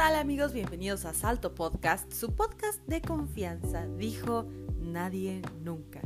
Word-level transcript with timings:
tal 0.00 0.16
amigos? 0.16 0.54
Bienvenidos 0.54 1.04
a 1.04 1.12
Salto 1.12 1.54
Podcast, 1.54 2.10
su 2.10 2.34
podcast 2.34 2.80
de 2.86 3.02
confianza. 3.02 3.84
Dijo 3.98 4.46
nadie 4.78 5.42
nunca. 5.62 6.00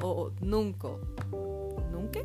O 0.00 0.30
nunca. 0.40 0.90
¿Nunca? 1.90 2.20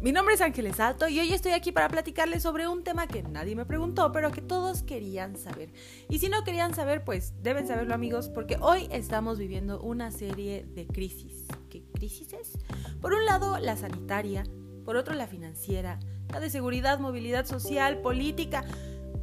Mi 0.00 0.12
nombre 0.12 0.36
es 0.36 0.40
Ángeles 0.40 0.76
Salto 0.76 1.08
y 1.08 1.18
hoy 1.18 1.32
estoy 1.32 1.50
aquí 1.50 1.72
para 1.72 1.88
platicarles 1.88 2.44
sobre 2.44 2.68
un 2.68 2.84
tema 2.84 3.08
que 3.08 3.24
nadie 3.24 3.56
me 3.56 3.66
preguntó, 3.66 4.12
pero 4.12 4.30
que 4.30 4.40
todos 4.40 4.84
querían 4.84 5.36
saber. 5.36 5.72
Y 6.08 6.20
si 6.20 6.28
no 6.28 6.44
querían 6.44 6.76
saber, 6.76 7.02
pues 7.02 7.34
deben 7.42 7.66
saberlo 7.66 7.92
amigos, 7.92 8.28
porque 8.28 8.56
hoy 8.60 8.86
estamos 8.92 9.40
viviendo 9.40 9.80
una 9.80 10.12
serie 10.12 10.64
de 10.64 10.86
crisis. 10.86 11.46
¿Qué 11.68 11.82
crisis 11.92 12.32
es? 12.34 12.56
Por 13.00 13.14
un 13.14 13.24
lado, 13.26 13.58
la 13.58 13.76
sanitaria, 13.76 14.44
por 14.84 14.94
otro, 14.94 15.12
la 15.16 15.26
financiera, 15.26 15.98
la 16.32 16.38
de 16.38 16.50
seguridad, 16.50 17.00
movilidad 17.00 17.46
social, 17.46 17.98
política 17.98 18.64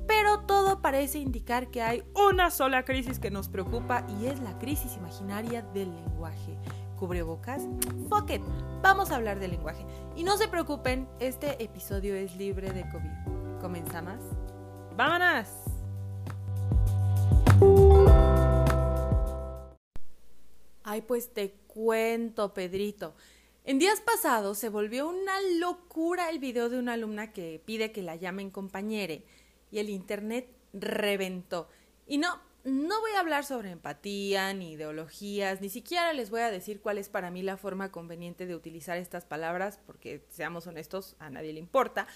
pero 0.08 0.42
todo 0.42 0.63
parece 0.84 1.18
indicar 1.18 1.72
que 1.72 1.82
hay 1.82 2.04
una 2.14 2.52
sola 2.52 2.84
crisis 2.84 3.18
que 3.18 3.32
nos 3.32 3.48
preocupa 3.48 4.06
y 4.20 4.26
es 4.26 4.42
la 4.42 4.60
crisis 4.60 4.98
imaginaria 4.98 5.62
del 5.62 5.96
lenguaje. 5.96 6.58
¿Cubrebocas? 7.00 7.64
Fuck 8.10 8.32
it, 8.32 8.42
vamos 8.82 9.10
a 9.10 9.16
hablar 9.16 9.40
del 9.40 9.52
lenguaje. 9.52 9.86
Y 10.18 10.24
no 10.24 10.36
se 10.36 10.50
preocupen, 10.50 11.08
este 11.22 11.64
episodio 11.64 12.16
es 12.16 12.36
libre 12.36 12.72
de 12.74 12.82
COVID. 12.90 13.62
¿Comenzamos? 13.62 14.20
¡Vámonos! 14.98 15.48
Ay, 20.84 21.02
pues 21.04 21.34
te 21.34 21.54
cuento, 21.66 22.54
Pedrito. 22.54 23.16
En 23.64 23.80
días 23.80 24.02
pasados 24.02 24.58
se 24.58 24.68
volvió 24.68 25.08
una 25.08 25.40
locura 25.60 26.30
el 26.30 26.40
video 26.40 26.68
de 26.68 26.78
una 26.78 26.94
alumna 26.94 27.32
que 27.32 27.64
pide 27.66 27.94
que 27.94 28.02
la 28.02 28.18
llamen 28.18 28.52
compañere 28.52 29.24
y 29.72 29.80
el 29.80 29.90
Internet 29.90 30.50
reventó. 30.74 31.70
Y 32.08 32.18
no, 32.18 32.42
no 32.64 33.00
voy 33.02 33.12
a 33.12 33.20
hablar 33.20 33.46
sobre 33.46 33.72
empatía 33.72 34.54
ni 34.54 34.74
ideologías, 34.74 35.62
ni 35.62 35.70
siquiera 35.70 36.14
les 36.14 36.30
voy 36.30 36.42
a 36.42 36.52
decir 36.52 36.82
cuál 36.82 36.98
es 36.98 37.10
para 37.10 37.32
mí 37.32 37.42
la 37.42 37.58
forma 37.58 37.92
conveniente 37.92 38.46
de 38.46 38.56
utilizar 38.56 38.98
estas 38.98 39.26
palabras, 39.26 39.80
porque 39.86 40.26
seamos 40.30 40.68
honestos, 40.68 41.16
a 41.20 41.30
nadie 41.30 41.54
le 41.54 41.60
importa. 41.60 42.08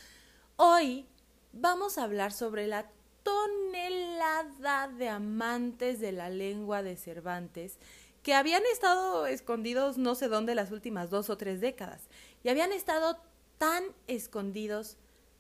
Hoy 0.56 1.06
vamos 1.54 1.98
a 1.98 2.04
hablar 2.04 2.32
sobre 2.32 2.68
la 2.68 2.90
tonelada 3.24 4.88
de 4.88 5.10
amantes 5.10 6.00
de 6.00 6.12
la 6.12 6.30
lengua 6.30 6.82
de 6.82 6.96
Cervantes 6.96 7.78
que 8.24 8.34
habían 8.34 8.64
estado 8.72 9.28
escondidos 9.28 9.98
no 9.98 10.16
sé 10.16 10.28
dónde 10.28 10.56
las 10.56 10.72
últimas 10.72 11.10
dos 11.10 11.30
o 11.30 11.38
tres 11.38 11.62
décadas 11.62 12.02
y 12.44 12.50
habían 12.50 12.72
estado 12.72 13.18
tan 13.58 13.84
escondidos, 14.08 14.98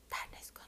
tan 0.09 0.33
escondidos 0.33 0.66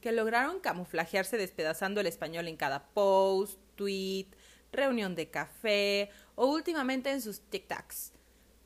que 0.00 0.12
lograron 0.12 0.60
camuflajearse 0.60 1.36
despedazando 1.36 2.00
el 2.00 2.06
español 2.06 2.48
en 2.48 2.56
cada 2.56 2.88
post, 2.88 3.58
tweet, 3.74 4.28
reunión 4.72 5.14
de 5.14 5.30
café 5.30 6.10
o 6.34 6.46
últimamente 6.46 7.10
en 7.10 7.22
sus 7.22 7.40
TikToks. 7.40 8.12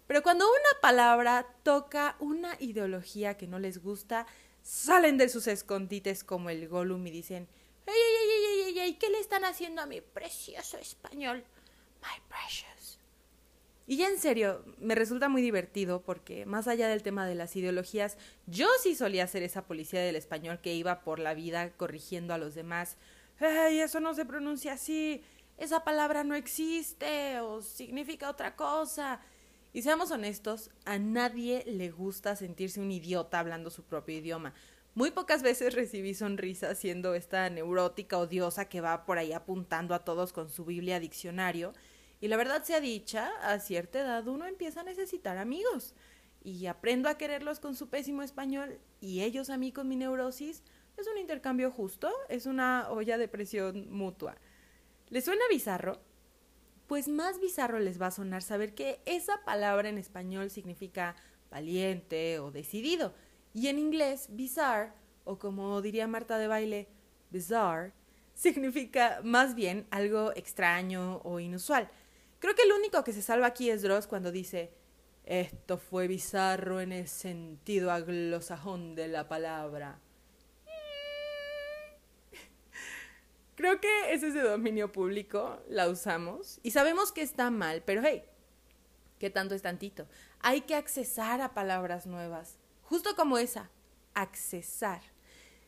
Pero 0.06 0.22
cuando 0.22 0.46
una 0.48 0.80
palabra 0.80 1.46
toca 1.62 2.16
una 2.18 2.56
ideología 2.58 3.36
que 3.36 3.46
no 3.46 3.58
les 3.58 3.78
gusta, 3.78 4.26
salen 4.62 5.18
de 5.18 5.28
sus 5.28 5.46
escondites 5.46 6.24
como 6.24 6.50
el 6.50 6.68
Gollum 6.68 7.06
y 7.06 7.10
dicen, 7.10 7.48
¡Ey, 7.86 7.94
ey, 7.94 8.30
ey, 8.30 8.60
ey, 8.62 8.78
ey! 8.80 8.94
¿Qué 8.94 9.08
le 9.08 9.20
están 9.20 9.44
haciendo 9.44 9.82
a 9.82 9.86
mi 9.86 10.00
precioso 10.00 10.78
español? 10.78 11.44
My 12.02 12.20
precious. 12.28 12.79
Y 13.90 13.96
ya 13.96 14.06
en 14.06 14.20
serio, 14.20 14.64
me 14.78 14.94
resulta 14.94 15.28
muy 15.28 15.42
divertido 15.42 16.00
porque 16.00 16.46
más 16.46 16.68
allá 16.68 16.86
del 16.86 17.02
tema 17.02 17.26
de 17.26 17.34
las 17.34 17.56
ideologías, 17.56 18.18
yo 18.46 18.68
sí 18.80 18.94
solía 18.94 19.26
ser 19.26 19.42
esa 19.42 19.66
policía 19.66 20.00
del 20.00 20.14
español 20.14 20.60
que 20.60 20.72
iba 20.72 21.00
por 21.00 21.18
la 21.18 21.34
vida 21.34 21.72
corrigiendo 21.76 22.32
a 22.32 22.38
los 22.38 22.54
demás. 22.54 22.98
¡Ey, 23.40 23.80
eso 23.80 23.98
no 23.98 24.14
se 24.14 24.24
pronuncia 24.24 24.74
así! 24.74 25.24
Esa 25.58 25.82
palabra 25.82 26.22
no 26.22 26.36
existe 26.36 27.40
o 27.40 27.62
significa 27.62 28.30
otra 28.30 28.54
cosa. 28.54 29.22
Y 29.72 29.82
seamos 29.82 30.12
honestos, 30.12 30.70
a 30.84 31.00
nadie 31.00 31.64
le 31.66 31.90
gusta 31.90 32.36
sentirse 32.36 32.78
un 32.78 32.92
idiota 32.92 33.40
hablando 33.40 33.70
su 33.70 33.82
propio 33.82 34.18
idioma. 34.18 34.54
Muy 34.94 35.10
pocas 35.10 35.42
veces 35.42 35.74
recibí 35.74 36.14
sonrisas 36.14 36.78
siendo 36.78 37.16
esta 37.16 37.50
neurótica 37.50 38.18
odiosa 38.18 38.68
que 38.68 38.80
va 38.80 39.04
por 39.04 39.18
ahí 39.18 39.32
apuntando 39.32 39.96
a 39.96 40.04
todos 40.04 40.32
con 40.32 40.48
su 40.48 40.64
Biblia 40.64 41.00
diccionario 41.00 41.72
y 42.20 42.28
la 42.28 42.36
verdad 42.36 42.62
sea 42.62 42.80
dicha, 42.80 43.30
a 43.42 43.58
cierta 43.58 44.00
edad 44.00 44.28
uno 44.28 44.46
empieza 44.46 44.80
a 44.80 44.84
necesitar 44.84 45.38
amigos. 45.38 45.94
Y 46.42 46.66
aprendo 46.66 47.08
a 47.08 47.16
quererlos 47.16 47.60
con 47.60 47.74
su 47.74 47.88
pésimo 47.88 48.22
español 48.22 48.78
y 49.00 49.22
ellos 49.22 49.50
a 49.50 49.56
mí 49.56 49.72
con 49.72 49.88
mi 49.88 49.96
neurosis. 49.96 50.62
Es 50.96 51.06
un 51.06 51.18
intercambio 51.18 51.70
justo, 51.70 52.10
es 52.28 52.46
una 52.46 52.90
olla 52.90 53.16
de 53.16 53.28
presión 53.28 53.90
mutua. 53.90 54.36
¿Les 55.08 55.24
suena 55.24 55.42
bizarro? 55.50 56.00
Pues 56.86 57.08
más 57.08 57.40
bizarro 57.40 57.78
les 57.78 58.00
va 58.00 58.08
a 58.08 58.10
sonar 58.10 58.42
saber 58.42 58.74
que 58.74 59.00
esa 59.06 59.42
palabra 59.44 59.88
en 59.88 59.96
español 59.96 60.50
significa 60.50 61.16
valiente 61.50 62.38
o 62.38 62.50
decidido. 62.50 63.14
Y 63.54 63.68
en 63.68 63.78
inglés, 63.78 64.28
bizarre, 64.30 64.92
o 65.24 65.38
como 65.38 65.80
diría 65.82 66.06
Marta 66.06 66.36
de 66.36 66.48
baile, 66.48 66.88
bizarre, 67.30 67.92
significa 68.34 69.20
más 69.24 69.54
bien 69.54 69.86
algo 69.90 70.32
extraño 70.34 71.20
o 71.24 71.40
inusual. 71.40 71.90
Creo 72.40 72.54
que 72.54 72.62
el 72.62 72.72
único 72.72 73.04
que 73.04 73.12
se 73.12 73.22
salva 73.22 73.46
aquí 73.46 73.70
es 73.70 73.82
Dross 73.82 74.06
cuando 74.06 74.32
dice 74.32 74.72
esto 75.24 75.78
fue 75.78 76.08
bizarro 76.08 76.80
en 76.80 76.90
el 76.90 77.06
sentido 77.06 77.92
anglosajón 77.92 78.94
de 78.94 79.08
la 79.08 79.28
palabra. 79.28 80.00
Creo 83.54 83.80
que 83.80 84.12
ese 84.12 84.28
es 84.28 84.34
de 84.34 84.40
dominio 84.40 84.90
público, 84.90 85.62
la 85.68 85.88
usamos 85.88 86.58
y 86.62 86.72
sabemos 86.72 87.12
que 87.12 87.22
está 87.22 87.50
mal, 87.50 87.82
pero 87.84 88.00
hey, 88.02 88.24
¿qué 89.18 89.30
tanto 89.30 89.54
es 89.54 89.62
tantito? 89.62 90.08
Hay 90.40 90.62
que 90.62 90.74
accesar 90.74 91.42
a 91.42 91.52
palabras 91.52 92.06
nuevas, 92.06 92.58
justo 92.82 93.14
como 93.14 93.36
esa, 93.36 93.70
accesar. 94.14 95.02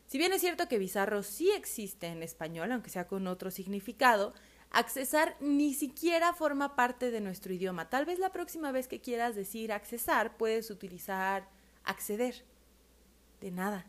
Si 0.07 0.17
bien 0.17 0.33
es 0.33 0.41
cierto 0.41 0.67
que 0.67 0.79
bizarro 0.79 1.23
sí 1.23 1.51
existe 1.51 2.07
en 2.07 2.23
español, 2.23 2.71
aunque 2.71 2.89
sea 2.89 3.07
con 3.07 3.27
otro 3.27 3.51
significado, 3.51 4.33
accesar 4.73 5.37
ni 5.39 5.73
siquiera 5.73 6.33
forma 6.33 6.75
parte 6.75 7.11
de 7.11 7.21
nuestro 7.21 7.53
idioma. 7.53 7.89
Tal 7.89 8.05
vez 8.05 8.19
la 8.19 8.31
próxima 8.31 8.71
vez 8.71 8.87
que 8.87 8.99
quieras 8.99 9.35
decir 9.35 9.71
accesar, 9.71 10.35
puedes 10.35 10.69
utilizar 10.69 11.47
acceder. 11.83 12.43
De 13.39 13.51
nada. 13.51 13.85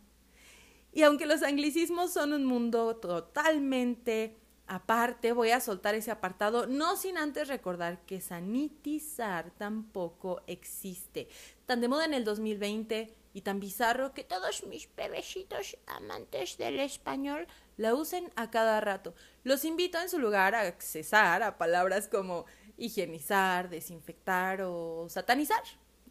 Y 0.93 1.03
aunque 1.03 1.27
los 1.27 1.43
anglicismos 1.43 2.13
son 2.13 2.33
un 2.33 2.45
mundo 2.45 2.97
totalmente 2.97 4.37
aparte, 4.67 5.33
voy 5.33 5.51
a 5.51 5.61
soltar 5.61 5.95
ese 5.95 6.11
apartado, 6.11 6.67
no 6.67 6.97
sin 6.97 7.19
antes 7.19 7.49
recordar 7.49 8.05
que 8.05 8.21
sanitizar 8.21 9.51
tampoco 9.53 10.43
existe. 10.47 11.29
Tan 11.67 11.81
de 11.81 11.89
moda 11.89 12.05
en 12.05 12.15
el 12.15 12.25
2020 12.25 13.15
y 13.35 13.43
tan 13.43 13.61
bizarro 13.61 14.15
que 14.15 14.25
todos 14.25 14.65
mis 14.65 14.89
bebecitos 14.95 15.77
amantes 15.87 16.57
del 16.57 16.81
español 16.81 17.47
la 17.77 17.95
usen 17.95 18.33
a 18.37 18.51
cada 18.51 18.81
rato. 18.81 19.15
Los 19.43 19.65
invito 19.65 20.01
en 20.01 20.09
su 20.09 20.19
lugar 20.19 20.55
a 20.55 20.61
accesar 20.61 21.43
a 21.43 21.59
palabras 21.59 22.09
como 22.09 22.47
higienizar, 22.79 23.69
desinfectar 23.69 24.63
o 24.63 25.09
satanizar. 25.11 25.63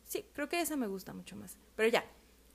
Sí, 0.05 0.27
creo 0.33 0.49
que 0.49 0.61
esa 0.61 0.75
me 0.75 0.87
gusta 0.87 1.13
mucho 1.13 1.37
más. 1.37 1.57
Pero 1.77 1.87
ya, 1.87 2.05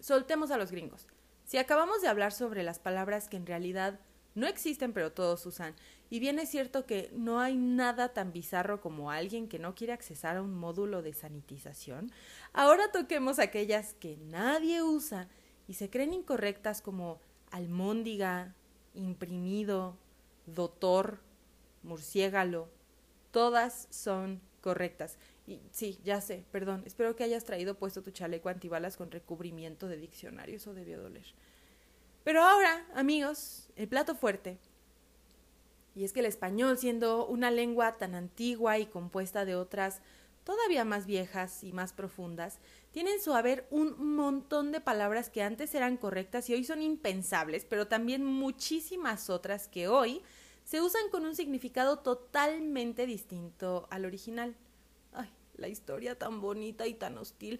soltemos 0.00 0.50
a 0.50 0.58
los 0.58 0.70
gringos. 0.70 1.06
Si 1.44 1.56
acabamos 1.56 2.02
de 2.02 2.08
hablar 2.08 2.32
sobre 2.32 2.62
las 2.62 2.78
palabras 2.78 3.26
que 3.28 3.38
en 3.38 3.46
realidad 3.46 3.98
no 4.34 4.46
existen 4.46 4.92
pero 4.92 5.12
todos 5.12 5.44
usan, 5.46 5.74
y 6.10 6.20
bien 6.20 6.38
es 6.38 6.48
cierto 6.48 6.86
que 6.86 7.10
no 7.12 7.40
hay 7.40 7.56
nada 7.56 8.14
tan 8.14 8.32
bizarro 8.32 8.80
como 8.80 9.10
alguien 9.10 9.48
que 9.48 9.58
no 9.58 9.74
quiere 9.74 9.92
accesar 9.92 10.36
a 10.36 10.42
un 10.42 10.54
módulo 10.54 11.02
de 11.02 11.12
sanitización, 11.12 12.10
ahora 12.52 12.90
toquemos 12.92 13.38
aquellas 13.38 13.94
que 13.94 14.16
nadie 14.16 14.82
usa 14.82 15.28
y 15.66 15.74
se 15.74 15.90
creen 15.90 16.14
incorrectas 16.14 16.80
como 16.80 17.20
almóndiga, 17.50 18.54
imprimido, 18.94 19.96
doctor, 20.46 21.20
murciégalo. 21.82 22.68
Todas 23.30 23.88
son 23.90 24.40
correctas. 24.60 25.18
Y 25.46 25.60
sí, 25.70 25.98
ya 26.04 26.20
sé, 26.20 26.44
perdón, 26.50 26.82
espero 26.86 27.14
que 27.16 27.24
hayas 27.24 27.44
traído 27.44 27.74
puesto 27.74 28.02
tu 28.02 28.10
chaleco 28.10 28.48
antibalas 28.48 28.96
con 28.96 29.10
recubrimiento 29.10 29.88
de 29.88 29.96
diccionario, 29.96 30.56
eso 30.56 30.74
debió 30.74 31.00
doler. 31.00 31.24
Pero 32.28 32.42
ahora, 32.42 32.84
amigos, 32.94 33.70
el 33.74 33.88
plato 33.88 34.14
fuerte. 34.14 34.58
Y 35.94 36.04
es 36.04 36.12
que 36.12 36.20
el 36.20 36.26
español, 36.26 36.76
siendo 36.76 37.26
una 37.26 37.50
lengua 37.50 37.96
tan 37.96 38.14
antigua 38.14 38.78
y 38.78 38.84
compuesta 38.84 39.46
de 39.46 39.54
otras 39.54 40.02
todavía 40.44 40.84
más 40.84 41.06
viejas 41.06 41.64
y 41.64 41.72
más 41.72 41.94
profundas, 41.94 42.58
tiene 42.90 43.14
en 43.14 43.22
su 43.22 43.32
haber 43.32 43.66
un 43.70 44.14
montón 44.14 44.72
de 44.72 44.82
palabras 44.82 45.30
que 45.30 45.42
antes 45.42 45.74
eran 45.74 45.96
correctas 45.96 46.50
y 46.50 46.52
hoy 46.52 46.64
son 46.64 46.82
impensables, 46.82 47.64
pero 47.64 47.88
también 47.88 48.26
muchísimas 48.26 49.30
otras 49.30 49.66
que 49.66 49.88
hoy 49.88 50.20
se 50.64 50.82
usan 50.82 51.08
con 51.10 51.24
un 51.24 51.34
significado 51.34 52.00
totalmente 52.00 53.06
distinto 53.06 53.88
al 53.90 54.04
original. 54.04 54.54
Ay, 55.14 55.30
la 55.54 55.68
historia 55.68 56.18
tan 56.18 56.42
bonita 56.42 56.86
y 56.86 56.92
tan 56.92 57.16
hostil. 57.16 57.58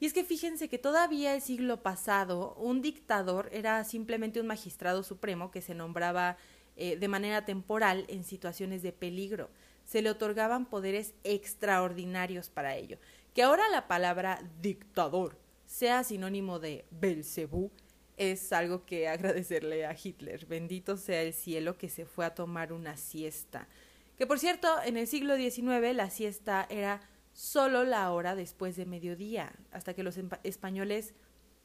Y 0.00 0.06
es 0.06 0.14
que 0.14 0.24
fíjense 0.24 0.68
que 0.70 0.78
todavía 0.78 1.34
el 1.34 1.42
siglo 1.42 1.82
pasado 1.82 2.54
un 2.54 2.80
dictador 2.80 3.50
era 3.52 3.84
simplemente 3.84 4.40
un 4.40 4.46
magistrado 4.46 5.02
supremo 5.02 5.50
que 5.50 5.60
se 5.60 5.74
nombraba 5.74 6.38
eh, 6.76 6.96
de 6.96 7.08
manera 7.08 7.44
temporal 7.44 8.06
en 8.08 8.24
situaciones 8.24 8.82
de 8.82 8.92
peligro. 8.92 9.50
Se 9.84 10.00
le 10.00 10.08
otorgaban 10.08 10.64
poderes 10.64 11.12
extraordinarios 11.22 12.48
para 12.48 12.76
ello. 12.76 12.96
Que 13.34 13.42
ahora 13.42 13.68
la 13.68 13.88
palabra 13.88 14.42
dictador 14.62 15.36
sea 15.66 16.02
sinónimo 16.02 16.58
de 16.58 16.86
Belcebú 16.90 17.70
es 18.16 18.52
algo 18.52 18.86
que 18.86 19.08
agradecerle 19.08 19.84
a 19.84 19.94
Hitler. 20.02 20.46
Bendito 20.46 20.96
sea 20.96 21.22
el 21.22 21.34
cielo 21.34 21.76
que 21.76 21.90
se 21.90 22.06
fue 22.06 22.24
a 22.24 22.34
tomar 22.34 22.72
una 22.72 22.96
siesta. 22.96 23.68
Que 24.16 24.26
por 24.26 24.38
cierto, 24.38 24.68
en 24.84 24.96
el 24.96 25.06
siglo 25.06 25.36
XIX 25.36 25.94
la 25.94 26.08
siesta 26.10 26.66
era 26.70 27.00
solo 27.40 27.84
la 27.84 28.12
hora 28.12 28.34
después 28.34 28.76
de 28.76 28.84
mediodía, 28.84 29.50
hasta 29.72 29.94
que 29.94 30.02
los 30.02 30.18
españoles 30.42 31.14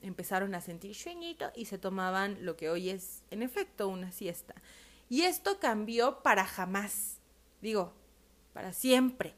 empezaron 0.02 0.56
a 0.56 0.62
sentir 0.62 0.96
sueñito 0.96 1.52
y 1.54 1.66
se 1.66 1.78
tomaban 1.78 2.46
lo 2.46 2.56
que 2.56 2.70
hoy 2.70 2.90
es 2.90 3.24
en 3.30 3.44
efecto 3.44 3.90
una 3.90 4.14
siesta. 4.14 4.56
Y 5.10 5.24
esto 5.24 5.60
cambió 5.60 6.24
para 6.24 6.46
jamás, 6.46 7.18
digo, 7.62 7.94
para 8.54 8.72
siempre. 8.72 9.34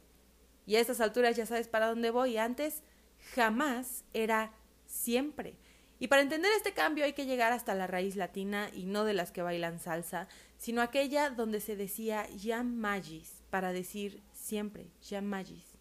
Y 0.68 0.76
a 0.76 0.80
estas 0.80 1.02
alturas 1.02 1.36
ya 1.36 1.48
sabes 1.48 1.68
para 1.68 1.88
dónde 1.88 2.12
voy. 2.12 2.38
Antes 2.38 2.84
jamás 3.34 4.04
era 4.14 4.54
siempre. 4.86 5.58
Y 5.98 6.08
para 6.08 6.22
entender 6.22 6.52
este 6.56 6.74
cambio 6.74 7.06
hay 7.06 7.14
que 7.14 7.26
llegar 7.26 7.52
hasta 7.52 7.74
la 7.74 7.88
raíz 7.88 8.16
latina 8.16 8.70
y 8.76 8.86
no 8.86 9.06
de 9.06 9.16
las 9.16 9.32
que 9.32 9.42
bailan 9.42 9.80
salsa, 9.80 10.28
sino 10.60 10.84
aquella 10.84 11.32
donde 11.32 11.62
se 11.62 11.76
decía 11.76 12.28
magis 12.64 13.42
para 13.50 13.74
decir 13.74 14.22
siempre, 14.34 14.92
magis. 15.24 15.77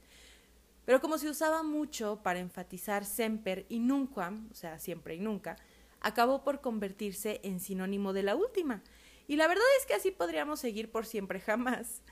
Pero 0.86 1.00
como 1.00 1.18
se 1.18 1.28
usaba 1.28 1.62
mucho 1.62 2.22
para 2.22 2.38
enfatizar 2.38 3.04
semper 3.04 3.66
y 3.68 3.80
nunquam, 3.80 4.48
o 4.50 4.54
sea, 4.54 4.78
siempre 4.78 5.16
y 5.16 5.20
nunca, 5.20 5.56
acabó 6.00 6.44
por 6.44 6.60
convertirse 6.60 7.40
en 7.42 7.60
sinónimo 7.60 8.12
de 8.12 8.22
la 8.22 8.36
última. 8.36 8.82
Y 9.26 9.36
la 9.36 9.48
verdad 9.48 9.64
es 9.80 9.86
que 9.86 9.94
así 9.94 10.12
podríamos 10.12 10.60
seguir 10.60 10.90
por 10.90 11.04
siempre 11.04 11.40
jamás. 11.40 12.02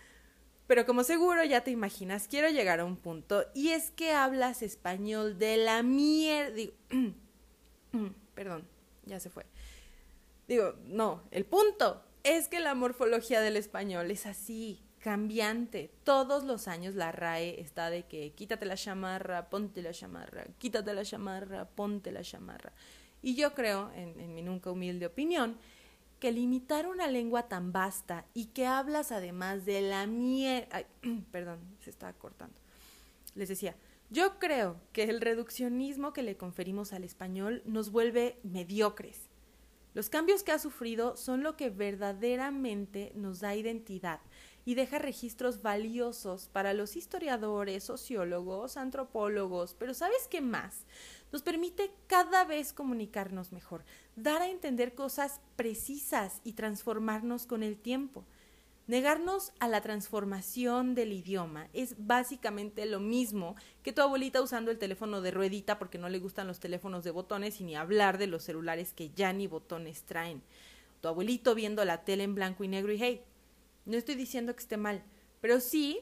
Pero 0.67 0.87
como 0.87 1.05
seguro 1.05 1.45
ya 1.45 1.63
te 1.63 1.71
imaginas, 1.71 2.27
quiero 2.27 2.51
llegar 2.51 2.81
a 2.81 2.85
un 2.85 2.97
punto 2.97 3.45
y 3.55 3.71
es 3.71 3.91
que 3.93 4.13
hablas 4.13 4.63
español 4.63 5.39
de 5.39 5.57
la 5.59 5.83
mierda. 5.83 6.63
Perdón, 8.35 8.67
ya 9.05 9.21
se 9.21 9.31
fue. 9.31 9.47
Digo, 10.49 10.75
no, 10.87 11.23
el 11.31 11.45
punto 11.45 12.03
es 12.25 12.49
que 12.49 12.59
la 12.59 12.75
morfología 12.75 13.41
del 13.41 13.57
español 13.57 14.11
es 14.11 14.27
así, 14.27 14.81
cambiante. 15.05 15.91
Todos 16.03 16.45
los 16.45 16.67
años 16.67 16.95
la 16.95 17.13
RAE 17.13 17.61
está 17.61 17.91
de 17.91 18.05
que 18.05 18.33
quítate 18.33 18.65
la 18.65 18.75
chamarra, 18.75 19.51
ponte 19.51 19.83
la 19.83 19.93
chamarra, 19.93 20.47
quítate 20.57 20.95
la 20.95 21.05
chamarra, 21.05 21.67
ponte 21.67 22.11
la 22.11 22.23
chamarra. 22.23 22.73
Y 23.21 23.35
yo 23.35 23.53
creo, 23.53 23.93
en, 23.95 24.19
en 24.19 24.35
mi 24.35 24.41
nunca 24.41 24.71
humilde 24.71 25.05
opinión, 25.05 25.59
que 26.19 26.33
limitar 26.33 26.87
una 26.87 27.07
lengua 27.07 27.49
tan 27.49 27.71
vasta 27.71 28.25
y 28.33 28.47
que 28.47 28.65
hablas 28.65 29.13
además 29.13 29.67
de 29.67 29.83
la 29.83 30.07
mierda... 30.07 30.85
Perdón, 31.31 31.59
se 31.81 31.91
estaba 31.91 32.15
cortando. 32.15 32.59
Les 33.35 33.51
decía, 33.51 33.77
yo 34.09 34.39
creo 34.39 34.81
que 34.95 35.03
el 35.03 35.21
reduccionismo 35.21 36.15
que 36.15 36.23
le 36.23 36.39
conferimos 36.39 36.95
al 36.95 37.05
español 37.05 37.61
nos 37.67 37.91
vuelve 37.91 38.39
mediocres. 38.43 39.29
Los 39.93 40.09
cambios 40.09 40.43
que 40.43 40.53
ha 40.53 40.59
sufrido 40.59 41.15
son 41.19 41.43
lo 41.43 41.59
que 41.59 41.69
verdaderamente 41.69 43.13
nos 43.15 43.41
da 43.41 43.55
identidad 43.55 44.21
y 44.65 44.75
deja 44.75 44.99
registros 44.99 45.63
valiosos 45.63 46.49
para 46.49 46.73
los 46.73 46.97
historiadores, 46.97 47.85
sociólogos, 47.85 48.77
antropólogos, 48.77 49.75
pero 49.75 49.95
¿sabes 49.95 50.27
qué 50.31 50.41
más? 50.41 50.85
Nos 51.33 51.43
permite 51.43 51.91
cada 52.07 52.45
vez 52.45 52.73
comunicarnos 52.73 53.53
mejor, 53.53 53.85
dar 54.17 54.43
a 54.43 54.49
entender 54.49 54.95
cosas 54.95 55.41
precisas 55.57 56.41
y 56.45 56.53
transformarnos 56.53 57.47
con 57.47 57.63
el 57.63 57.77
tiempo. 57.77 58.25
Negarnos 58.87 59.53
a 59.61 59.69
la 59.69 59.81
transformación 59.81 60.95
del 60.95 61.13
idioma 61.13 61.69
es 61.73 61.95
básicamente 61.99 62.85
lo 62.85 63.01
mismo 63.01 63.57
que 63.83 63.95
tu 63.95 64.03
abuelita 64.03 64.43
usando 64.43 64.71
el 64.71 64.79
teléfono 64.79 65.23
de 65.23 65.31
ruedita 65.31 65.79
porque 65.79 65.97
no 65.97 66.11
le 66.11 66.19
gustan 66.19 66.47
los 66.47 66.61
teléfonos 66.61 67.03
de 67.03 67.11
botones 67.11 67.63
y 67.63 67.65
ni 67.65 67.77
hablar 67.77 68.19
de 68.19 68.27
los 68.27 68.45
celulares 68.45 68.93
que 68.93 69.09
ya 69.09 69.33
ni 69.33 69.47
botones 69.47 70.03
traen. 70.03 70.43
Tu 71.01 71.09
abuelito 71.09 71.55
viendo 71.55 71.83
la 71.87 72.05
tele 72.05 72.25
en 72.25 72.35
blanco 72.35 72.63
y 72.63 72.69
negro 72.69 72.93
y 72.93 73.03
hey, 73.03 73.23
no 73.85 73.97
estoy 73.97 74.15
diciendo 74.15 74.55
que 74.55 74.63
esté 74.63 74.77
mal, 74.77 75.03
pero 75.41 75.61
sí 75.61 76.01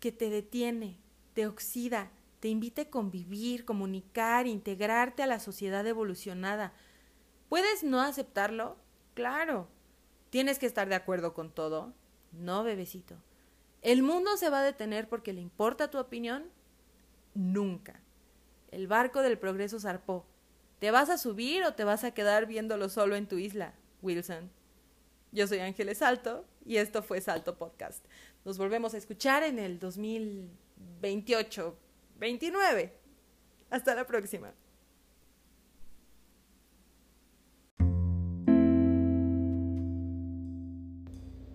que 0.00 0.12
te 0.12 0.30
detiene, 0.30 0.98
te 1.32 1.46
oxida, 1.46 2.10
te 2.40 2.48
invite 2.48 2.82
a 2.82 2.90
convivir, 2.90 3.64
comunicar, 3.64 4.46
integrarte 4.46 5.22
a 5.22 5.26
la 5.26 5.40
sociedad 5.40 5.86
evolucionada. 5.86 6.72
¿Puedes 7.48 7.82
no 7.82 8.00
aceptarlo? 8.00 8.76
Claro. 9.14 9.68
¿Tienes 10.30 10.58
que 10.58 10.66
estar 10.66 10.88
de 10.88 10.94
acuerdo 10.94 11.32
con 11.32 11.50
todo? 11.52 11.94
No, 12.32 12.64
bebecito. 12.64 13.16
¿El 13.82 14.02
mundo 14.02 14.36
se 14.36 14.50
va 14.50 14.60
a 14.60 14.64
detener 14.64 15.08
porque 15.08 15.32
le 15.32 15.40
importa 15.40 15.90
tu 15.90 15.98
opinión? 15.98 16.50
Nunca. 17.34 18.00
El 18.70 18.88
barco 18.88 19.22
del 19.22 19.38
progreso 19.38 19.80
zarpó. 19.80 20.26
¿Te 20.78 20.90
vas 20.90 21.10
a 21.10 21.18
subir 21.18 21.64
o 21.64 21.74
te 21.74 21.84
vas 21.84 22.04
a 22.04 22.12
quedar 22.12 22.46
viéndolo 22.46 22.88
solo 22.88 23.16
en 23.16 23.26
tu 23.26 23.38
isla, 23.38 23.74
Wilson? 24.02 24.50
Yo 25.32 25.46
soy 25.46 25.60
Ángeles 25.60 25.98
Salto 25.98 26.44
y 26.64 26.76
esto 26.76 27.02
fue 27.02 27.20
Salto 27.20 27.56
Podcast. 27.56 28.04
Nos 28.44 28.58
volvemos 28.58 28.94
a 28.94 28.98
escuchar 28.98 29.42
en 29.42 29.58
el 29.58 29.78
2028, 29.78 31.76
29. 32.18 32.92
Hasta 33.70 33.94
la 33.94 34.06
próxima. 34.06 34.52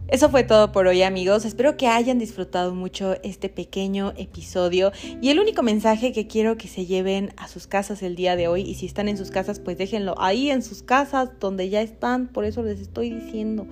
Eso 0.09 0.31
fue 0.31 0.43
todo 0.43 0.71
por 0.71 0.87
hoy 0.87 1.03
amigos, 1.03 1.45
espero 1.45 1.77
que 1.77 1.85
hayan 1.85 2.17
disfrutado 2.17 2.73
mucho 2.73 3.15
este 3.21 3.47
pequeño 3.47 4.13
episodio 4.17 4.91
y 5.21 5.29
el 5.29 5.39
único 5.39 5.61
mensaje 5.61 6.13
que 6.13 6.25
quiero 6.25 6.57
que 6.57 6.67
se 6.67 6.87
lleven 6.87 7.31
a 7.37 7.47
sus 7.47 7.67
casas 7.67 8.01
el 8.01 8.15
día 8.15 8.35
de 8.35 8.47
hoy 8.47 8.61
y 8.61 8.73
si 8.73 8.87
están 8.87 9.07
en 9.07 9.17
sus 9.17 9.29
casas 9.29 9.59
pues 9.59 9.77
déjenlo 9.77 10.15
ahí 10.19 10.49
en 10.49 10.63
sus 10.63 10.81
casas 10.81 11.29
donde 11.39 11.69
ya 11.69 11.83
están, 11.83 12.27
por 12.27 12.43
eso 12.45 12.63
les 12.63 12.79
estoy 12.79 13.11
diciendo. 13.11 13.67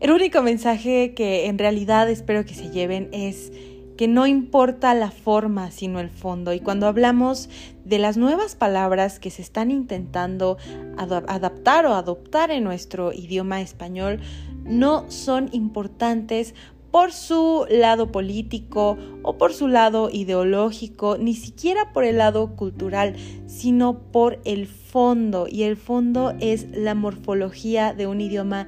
El 0.00 0.12
único 0.12 0.40
mensaje 0.40 1.12
que 1.14 1.46
en 1.46 1.58
realidad 1.58 2.08
espero 2.08 2.46
que 2.46 2.54
se 2.54 2.70
lleven 2.70 3.10
es 3.12 3.52
que 3.98 4.08
no 4.08 4.26
importa 4.26 4.94
la 4.94 5.10
forma 5.10 5.70
sino 5.70 6.00
el 6.00 6.08
fondo 6.08 6.54
y 6.54 6.60
cuando 6.60 6.86
hablamos 6.86 7.50
de 7.84 7.98
las 7.98 8.16
nuevas 8.16 8.56
palabras 8.56 9.18
que 9.18 9.28
se 9.28 9.42
están 9.42 9.70
intentando 9.70 10.56
adaptar 10.96 11.84
o 11.84 11.92
adoptar 11.92 12.50
en 12.50 12.64
nuestro 12.64 13.12
idioma 13.12 13.60
español, 13.60 14.20
no 14.64 15.10
son 15.10 15.50
importantes 15.52 16.54
por 16.90 17.12
su 17.12 17.66
lado 17.70 18.10
político 18.10 18.96
o 19.22 19.36
por 19.36 19.52
su 19.52 19.68
lado 19.68 20.10
ideológico, 20.10 21.18
ni 21.18 21.34
siquiera 21.34 21.92
por 21.92 22.04
el 22.04 22.18
lado 22.18 22.56
cultural, 22.56 23.14
sino 23.46 23.98
por 23.98 24.40
el 24.44 24.66
fondo. 24.66 25.46
Y 25.48 25.62
el 25.64 25.76
fondo 25.76 26.34
es 26.40 26.66
la 26.72 26.94
morfología 26.94 27.94
de 27.94 28.06
un 28.06 28.20
idioma 28.20 28.66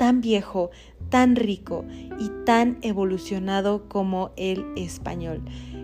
tan 0.00 0.22
viejo, 0.22 0.70
tan 1.10 1.36
rico 1.36 1.84
y 2.18 2.30
tan 2.46 2.78
evolucionado 2.80 3.86
como 3.86 4.30
el 4.38 4.64
español. 4.74 5.42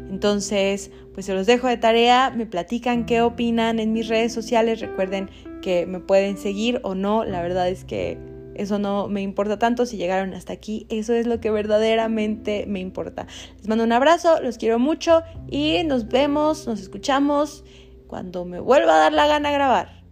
Entonces, 0.09 0.91
pues 1.13 1.27
se 1.27 1.35
los 1.35 1.47
dejo 1.47 1.69
de 1.69 1.77
tarea, 1.77 2.31
me 2.35 2.47
platican 2.47 3.05
qué 3.05 3.21
opinan 3.21 3.79
en 3.79 3.93
mis 3.93 4.09
redes 4.09 4.33
sociales, 4.33 4.81
recuerden 4.81 5.29
que 5.61 5.85
me 5.85 6.01
pueden 6.01 6.39
seguir 6.39 6.81
o 6.83 6.95
no, 6.95 7.27
la 7.27 7.43
verdad 7.43 7.69
es 7.69 7.85
que 7.85 8.19
eso 8.55 8.79
no 8.79 9.07
me 9.09 9.21
importa 9.21 9.59
tanto 9.59 9.85
si 9.85 9.99
llegaron 9.99 10.33
hasta 10.33 10.55
aquí. 10.55 10.87
Eso 10.89 11.13
es 11.13 11.27
lo 11.27 11.39
que 11.39 11.51
verdaderamente 11.51 12.65
me 12.67 12.81
importa. 12.81 13.27
Les 13.59 13.69
mando 13.69 13.85
un 13.85 13.93
abrazo, 13.93 14.41
los 14.41 14.57
quiero 14.57 14.79
mucho 14.79 15.25
y 15.51 15.85
nos 15.85 16.09
vemos, 16.09 16.67
nos 16.67 16.81
escuchamos 16.81 17.65
cuando 18.07 18.47
me 18.47 18.61
vuelva 18.61 18.95
a 18.95 18.99
dar 18.99 19.13
la 19.13 19.27
gana 19.27 19.51
grabar. 19.51 20.03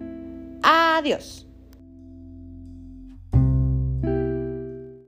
Adiós. 0.62 1.43